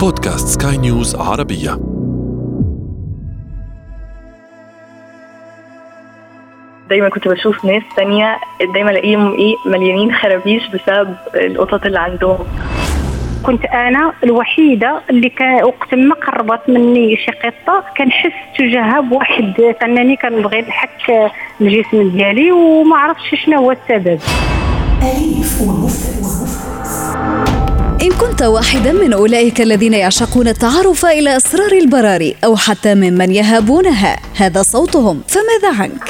[0.00, 1.70] بودكاست سكاي نيوز عربية.
[6.90, 8.36] دايما كنت بشوف ناس تانية
[8.74, 12.38] دايما الاقيهم إيه مليانين خرابيش بسبب القطط اللي عندهم.
[13.46, 20.16] كنت أنا الوحيدة اللي كان وقت ما قربت مني شي قطة كنحس تجاهها بواحد انني
[20.16, 21.30] كنبغي نحك
[21.60, 24.20] الجسم ديالي وما عرفتش شنو هو السبب.
[25.02, 25.62] أليف
[28.02, 34.16] إن كنت واحدا من أولئك الذين يعشقون التعرف إلى أسرار البراري أو حتى ممن يهابونها.
[34.36, 35.20] هذا صوتهم.
[35.28, 36.04] فماذا عنك؟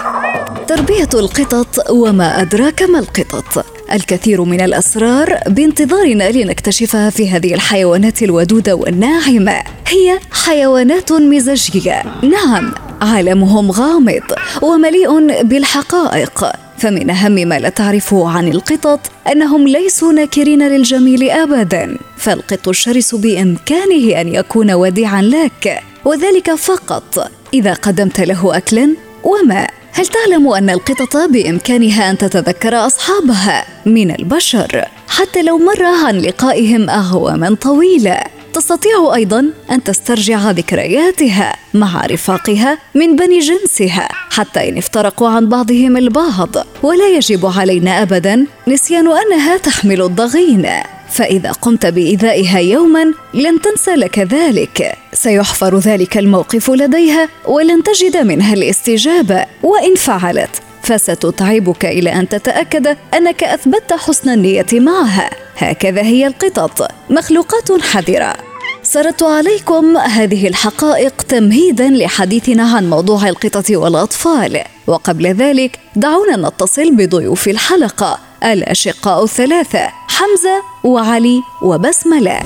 [0.69, 3.67] تربية القطط وما أدراك ما القطط.
[3.93, 9.63] الكثير من الأسرار بانتظارنا لنكتشفها في هذه الحيوانات الودودة والناعمة.
[9.87, 12.03] هي حيوانات مزاجية.
[12.23, 16.68] نعم عالمهم غامض ومليء بالحقائق.
[16.79, 19.01] فمن أهم ما لا تعرفه عن القطط
[19.33, 27.31] أنهم ليسوا ناكرين للجميل ابدا فالقط الشرس بإمكانه أن يكون وديعا لك وذلك فقط.
[27.55, 34.85] إذا قدمت له اكلا وماء هل تعلم أن القطط بإمكانها أن تتذكر أصحابها من البشر؟
[35.09, 38.21] حتى لو مر عن لقائهم اعواما طويله
[38.59, 45.97] تستطيع أيضا أن تسترجع ذكرياتها مع رفاقها من بني جنسها حتى إن افترقوا عن بعضهم
[45.97, 46.49] البعض.
[46.83, 50.69] ولا يجب علينا ابدا نسيان أنها تحمل الضغين
[51.11, 54.95] فإذا قمت بإيذائها يوما لن تنسى لك ذلك.
[55.13, 59.47] سيحفر ذلك الموقف لديها ولن تجد منها الاستجابة.
[59.63, 60.51] وإن فعلت
[60.83, 65.31] فستتعبك إلى أن تتأكد أنك أثبتت حسن النية معها.
[65.57, 66.91] هكذا هي القطط.
[67.11, 68.48] مخلوقات حذرة.
[68.91, 74.65] سردت عليكم هذه الحقائق تمهيدا لحديثنا عن موضوع القطط والأطفال.
[74.87, 82.41] وقبل ذلك دعونا نتصل بضيوف الحلقة الأشقاء الثلاثة حمزة وعلي وبسملة.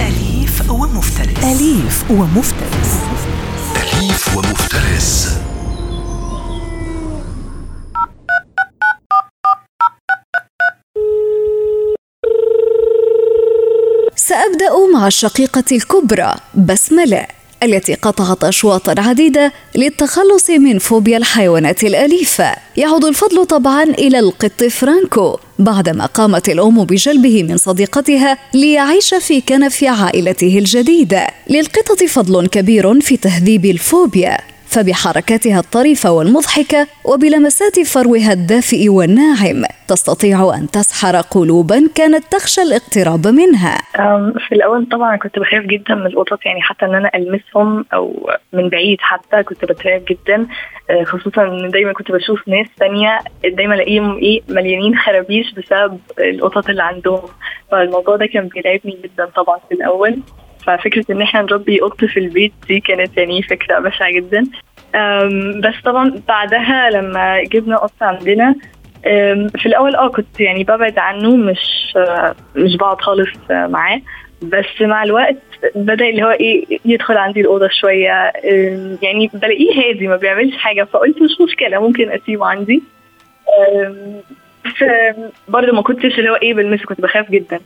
[0.00, 1.44] أليف ومفترس.
[1.44, 2.92] أليف ومفترس.
[3.76, 5.45] أليف ومفترس.
[14.96, 17.26] مع الشقيقة الكبرى بسملة
[17.62, 22.56] التي قطعت اشواطا عديدة للتخلص من فوبيا الحيوانات الأليفة.
[22.76, 29.84] يعود الفضل طبعا إلى القط فرانكو بعدما قامت الأم بجلبه من صديقتها ليعيش في كنف
[29.84, 31.26] عائلته الجديدة.
[31.50, 34.38] للقطط فضل كبير في تهذيب الفوبيا.
[34.76, 43.78] فبحركاتها الطريفة والمضحكة وبلمسات فروها الدافئ والناعم تستطيع أن تسحر قلوبا كانت تخشى الاقتراب منها.
[44.48, 48.68] في الأول طبعا كنت بخاف جدا من القطط يعني حتى إن أنا ألمسهم أو من
[48.68, 50.46] بعيد حتى كنت بترعب جدا
[50.90, 56.68] أه، خصوصا إن دايما كنت بشوف ناس تانية دايما ألاقيهم إيه مليانين خرابيش بسبب القطط
[56.68, 57.22] اللي عندهم.
[57.70, 60.18] فالموضوع ده كان بيرعبني جدا طبعا في الأول.
[60.66, 64.44] ففكرة إن إحنا نربي قط في البيت دي كانت يعني فكرة بشعة جدا.
[65.60, 68.54] بس طبعا بعدها لما جبنا قط عندنا
[69.58, 74.00] في الأول آه كنت يعني ببعد عنه مش آه، مش بقعد خالص آه، معاه.
[74.42, 75.36] بس مع الوقت
[75.74, 78.32] بدأ اللي هو إيه يدخل عندي الأوضة شوية.
[79.02, 80.84] يعني بلاقيه هادي ما بيعملش حاجة.
[80.84, 82.82] فقلت مش مشكلة ممكن أسيبه عندي.
[84.78, 85.16] ف-
[85.48, 87.60] برضه ما كنتش اللي هو إيه بلمسه كنت بخاف جدا.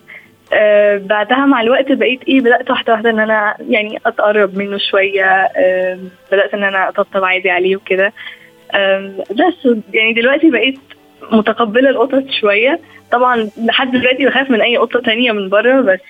[0.53, 5.25] آه بعدها مع الوقت بقيت إيه بدأت واحدة واحدة إن أنا يعني أتقرب منه شوية
[5.57, 5.99] آه
[6.33, 8.13] بدأت إن أنا أطبطب عادي عليه وكده.
[9.31, 10.79] بس يعني دلوقتي بقيت
[11.33, 12.81] متقبلة القطط شوية.
[13.13, 16.01] طبعا لحد دلوقتي بخاف من أي قطة تانية من بره بس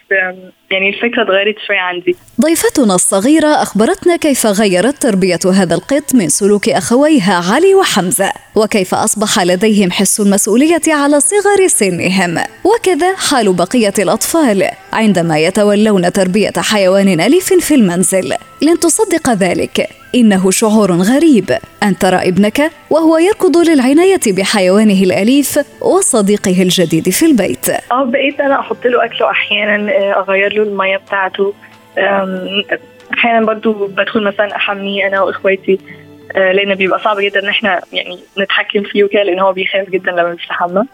[0.71, 2.17] يعني الفكرة اتغيرت شوية عندي.
[2.41, 9.39] ضيفتنا الصغيرة أخبرتنا كيف غيرت تربية هذا القط من سلوك أخويها علي وحمزة وكيف أصبح
[9.43, 12.39] لديهم حس المسؤولية على صغر سنهم.
[12.65, 18.35] وكذا حال بقية الأطفال عندما يتولون تربية حيوان أليف في المنزل.
[18.63, 19.89] لن تصدق ذلك.
[20.15, 21.59] إنه شعور غريب.
[21.83, 26.90] أن ترى ابنك وهو يركض للعناية بحيوانه الأليف وصديقه الجديد.
[26.91, 27.69] في البيت.
[27.93, 31.55] آه بقيت أنا أحط له أكله أحيانا آه، أغير له المية بتاعته.
[33.15, 35.79] أحيانا برضو بدخل مثلا أحميه أنا وإخواتي
[36.37, 40.11] آه، لأن بيبقى صعب جدا إن إحنا يعني نتحكم فيه وكده لأن هو بيخاف جدا
[40.13, 40.85] لما بيستحمى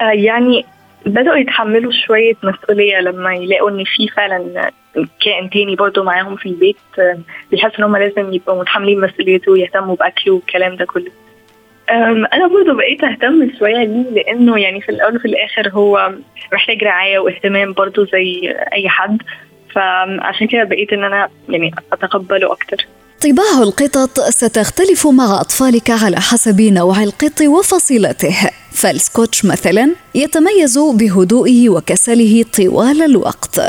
[0.00, 0.64] آه، يعني
[1.06, 4.70] بدأوا يتحملوا شوية مسؤولية لما يلاقوا إن في فعلا
[5.24, 6.76] كائن تاني برضه معاهم في البيت
[7.50, 11.10] بيحسوا إن هم لازم يبقوا متحملين مسؤوليته ويهتموا بأكله والكلام ده كله.
[12.32, 16.12] أنا برضه بقيت أهتم شوية ليه لأنه يعني في الأول وفي الآخر هو
[16.52, 19.18] محتاج رعاية واهتمام برضه زي أي حد.
[19.74, 22.86] فعشان كده بقيت إن أنا يعني أتقبله أكتر.
[23.20, 28.34] طباع القطط ستختلف مع أطفالك على حسب نوع القط وفصيلته.
[28.72, 33.60] فالسكوتش مثلا يتميز بهدوئه وكسله طوال الوقت.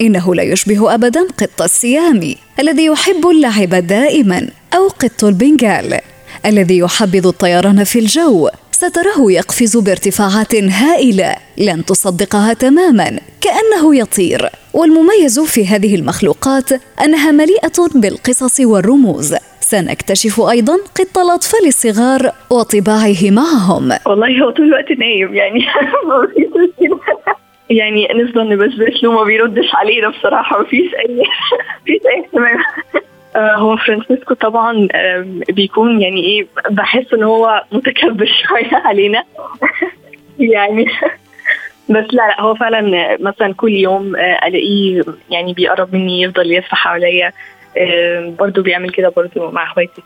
[0.00, 6.00] إنه لا يشبه أبدا قط السيامي الذي يحب اللعب دائما أو قط البنغال
[6.46, 8.48] الذي يحبذ الطيران في الجو.
[8.72, 11.36] ستراه يقفز بارتفاعات هائلة.
[11.58, 14.48] لن تصدقها تماما كأنه يطير.
[14.74, 16.70] والمميز في هذه المخلوقات
[17.04, 19.34] أنها مليئة بالقصص والرموز.
[19.60, 23.92] سنكتشف أيضا قط الأطفال الصغار وطباعه معهم.
[24.06, 25.66] والله هو طول الوقت نايم يعني
[27.70, 31.22] يعني نفضل نبسبس له ما بيردش علينا بصراحة مفيش أي
[31.82, 32.58] مفيش أي اهتمام.
[33.36, 34.88] هو فرانسيسكو طبعا
[35.48, 39.24] بيكون يعني إيه بحس إن هو متكبر شوية علينا.
[40.38, 40.86] يعني
[41.90, 46.74] بس لا لا هو فعلا مثلا كل يوم آه، ألاقيه يعني بيقرب مني يفضل يلف
[46.74, 47.32] حواليا
[48.38, 50.02] برضه بيعمل كده برضه مع إخواتي.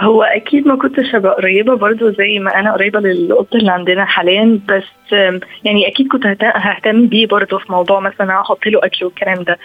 [0.00, 4.60] هو أكيد ما كنتش هبقى قريبة برضو زي ما أنا قريبة للقط اللي عندنا حاليا
[4.68, 5.12] بس
[5.64, 9.58] يعني أكيد كنت ههتم بيه برضو في موضوع مثلا أحط له أكل والكلام ده.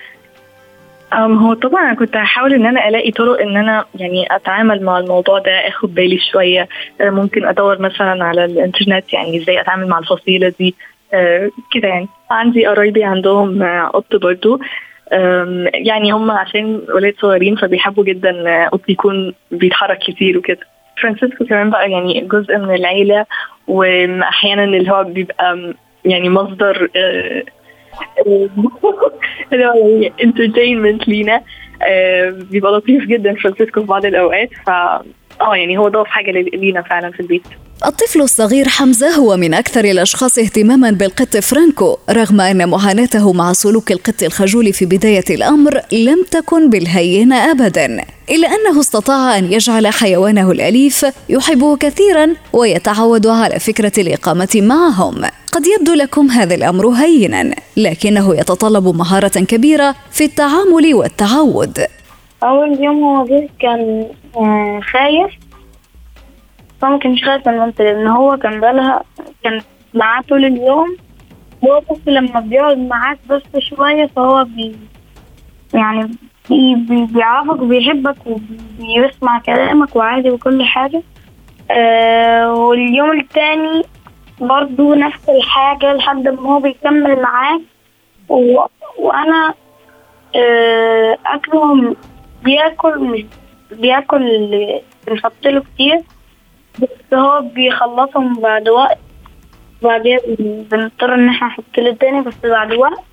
[1.16, 5.40] هو طبعا أنا كنت هحاول إن أنا ألاقي طرق إن أنا يعني أتعامل مع الموضوع
[5.40, 6.68] ده آخد بالي شوية.
[7.02, 10.76] أه، ممكن أدور مثلا على الإنترنت يعني إزاي أتعامل مع الفصيلة دي.
[11.14, 12.08] أه، كده يعني.
[12.32, 14.60] عندي قرايبي عندهم قط برضو.
[15.74, 20.60] يعني هم عشان ولاد صغيرين فبيحبوا جدا قط يكون بيتحرك كتير وكده.
[21.02, 23.26] فرانسيسكو كمان بقى يعني جزء من العيلة
[23.68, 25.74] وأحيانا اللي هو بيبقى
[26.06, 26.90] يعني مصدر
[29.54, 31.42] اللي هو يعني entertainment لينا
[31.82, 34.70] آه، بيبقى لطيف جدا فرانسيسكو في بعض الأوقات ف
[35.42, 37.44] آه يعني هو ضاف حاجة لينا فعلا في البيت.
[37.86, 43.92] الطفل الصغير حمزة هو من أكثر الأشخاص اهتماما بالقط فرانكو رغم أن معاناته مع سلوك
[43.92, 50.52] القط الخجول في بداية الأمر لم تكن بالهين أبدا إلا أنه استطاع أن يجعل حيوانه
[50.52, 55.22] الأليف يحبه كثيرا ويتعود على فكرة الإقامة معهم.
[55.52, 61.80] قد يبدو لكم هذا الأمر هينا لكنه يتطلب مهارة كبيرة في التعامل والتعود.
[62.44, 65.32] أول يوم هو جه كان آه، خايف.
[66.84, 69.04] هو ما كانش خايف من مامته لأن هو كان بالها
[69.44, 69.62] كان
[69.94, 70.98] معاه طول اليوم.
[71.66, 74.76] هو بس لما بيقعد معاك بس شوية فهو بي
[75.74, 76.12] يعني
[76.50, 81.02] بي بي بيعرفك وبيحبك وبيسمع كلامك وعادي وكل حاجة.
[81.72, 83.84] آه واليوم التاني
[84.42, 87.62] برضو نفس الحاجة لحد ما هو بيكمل معاك.
[88.30, 88.60] و...
[89.00, 89.54] وأنا
[90.36, 91.18] آه
[92.44, 93.26] بياكل
[93.72, 96.02] بياكل بنحط له كتير
[96.80, 98.98] بس هو بيخلصهم بعد وقت.
[99.82, 100.20] بعدين
[100.72, 103.04] بنضطر إن إحنا نحط له تاني بس بعد وقت.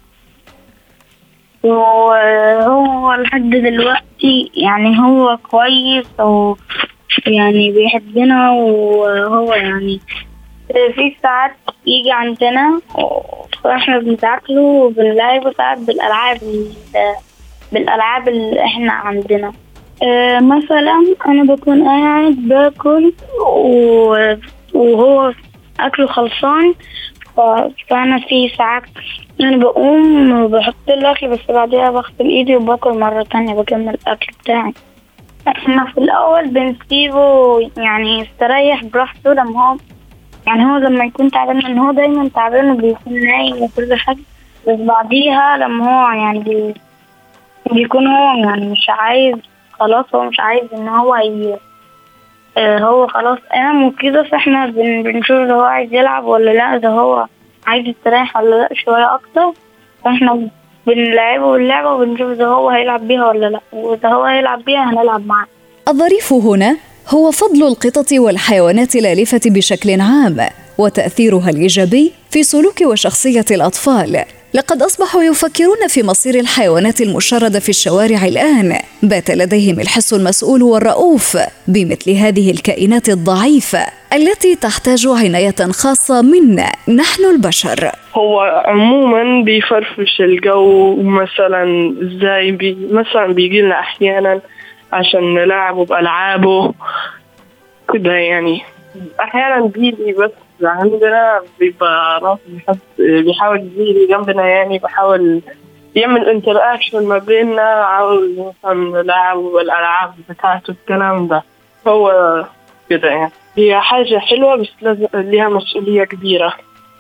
[1.63, 6.57] وهو لحد دلوقتي يعني هو كويس أو
[7.27, 10.01] يعني بيحبنا وهو يعني
[10.69, 11.53] في ساعات
[11.87, 12.81] يجي عندنا
[13.65, 16.39] وإحنا بنتاكله وبنلعبه ساعات بالألعاب
[17.73, 19.53] بالألعاب اللي إحنا عندنا.
[20.03, 23.13] آه، مثلا أنا بكون قاعد باكل
[24.75, 25.33] وهو
[25.81, 26.75] أكله خلصان
[27.89, 28.83] فأنا في ساعات
[29.41, 34.73] أنا بقوم بحط الأكل بس بعدها بغسل إيدي وباكل مرة تانية بكمل الأكل بتاعي.
[35.49, 39.77] إحنا في الأول بنسيبه يعني يستريح براحته لما هو
[40.47, 44.19] يعني هو لما يكون تعبان لأن هو دايما تعبان وبيكون نايم وكل حاجة
[44.69, 46.75] بس بعديها لما هو يعني
[47.73, 49.35] بيكون هو يعني مش عايز
[49.81, 51.57] خلاص هو مش عايز إن هو ي...
[52.59, 55.03] آه هو خلاص قام وكده فإحنا بن...
[55.03, 57.27] بنشوف ده هو عايز يلعب ولا لأ ده هو
[57.67, 59.53] عايز يستريح ولا لأ شوية أكتر.
[60.05, 60.49] فإحنا
[60.87, 65.47] بنلعبه باللعبة وبنشوف ده هو هيلعب بيها ولا لأ وده هو هيلعب بيها هنلعب معاه.
[65.89, 66.77] الظريف هنا
[67.09, 70.37] هو فضل القطط والحيوانات الآلفة بشكل عام
[70.79, 74.25] وتأثيرها الإيجابي في سلوك وشخصية الأطفال.
[74.55, 78.77] لقد أصبحوا يفكرون في مصير الحيوانات المشردة في الشوارع الآن.
[79.03, 81.37] بات لديهم الحس المسؤول والرؤوف
[81.69, 87.91] بمثل هذه الكائنات الضعيفة التي تحتاج عناية خاصة منا نحن البشر.
[88.15, 94.41] هو عموما بيفرفش الجو مثلا إزاي بي مثلا بيجي لنا أحيانا
[94.93, 96.75] عشان نلعبه بألعابه.
[97.95, 98.63] كده يعني.
[99.21, 100.31] أحيانا بيجي بس
[100.69, 105.41] عندنا بيبقى بيحس بيحاول يجي جنبنا يعني بحاول
[105.95, 111.43] يعمل انتراكشن ما بيننا عاوز مثلا نلعب والألعاب بتاعته الكلام ده.
[111.87, 112.45] هو
[112.91, 113.33] كده يعني.
[113.57, 116.55] هي حاجة حلوة بس لازم ليها مسؤولية كبيرة.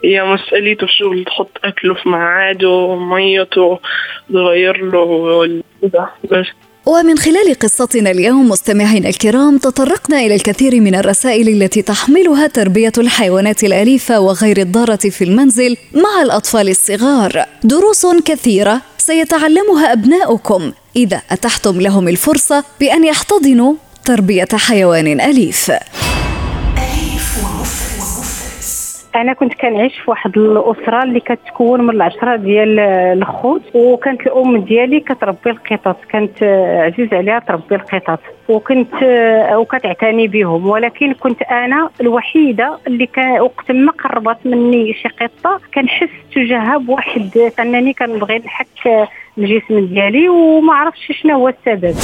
[0.04, 3.78] هي مسؤوليته شو تحط أكله في ميعاده ميته
[4.32, 6.46] تغير له كده بس.
[6.86, 13.64] ومن خلال قصتنا اليوم مستمعينا الكرام تطرقنا إلى الكثير من الرسائل التي تحملها تربية الحيوانات
[13.64, 17.44] الأليفة وغير الضارة في المنزل مع الأطفال الصغار.
[17.64, 20.72] دروس كثيرة سيتعلمها أبناؤكم.
[20.96, 25.72] إذا أتحتم لهم الفرصة بأن يحتضنوا تربية حيوان أليف.
[29.16, 32.80] أنا كنت كنعيش في واحد الأسرة اللي كتكون من العشرة ديال
[33.18, 36.42] الخوت وكانت الأم ديالي كتربي القطط كانت
[36.86, 38.18] عزيز عليها تربي القطط.
[38.48, 38.94] وكنت
[39.52, 46.08] وكتعتني بهم ولكن كنت أنا الوحيدة اللي كان وقت ما قربت مني شي قطة كنحس
[46.34, 51.94] تجاهها بواحد انني كنبغي نحك الجسم ديالي وما عرفتش شنو هو السبب.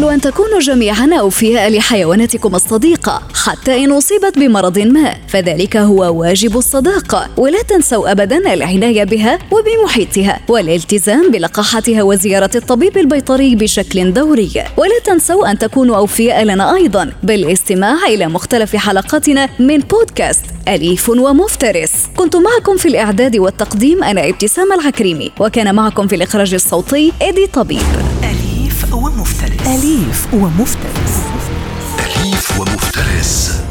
[0.00, 6.56] أمل أن تكونوا جميعا أوفياء لحيواناتكم الصديقة حتى إن أصيبت بمرض ما فذلك هو واجب
[6.56, 14.50] الصداقة ولا تنسوا أبدا العناية بها وبمحيطها والالتزام بلقاحتها وزيارة الطبيب البيطري بشكل دوري.
[14.76, 21.92] ولا تنسوا أن تكونوا أوفياء لنا أيضا بالاستماع إلى مختلف حلقاتنا من بودكاست أليف ومفترس.
[22.16, 27.82] كنت معكم في الإعداد والتقديم أنا إبتسام العكريمي وكان معكم في الإخراج الصوتي إيدي طبيب.
[29.80, 31.20] أليف ومفترس.
[32.00, 33.69] أليف ومفترس.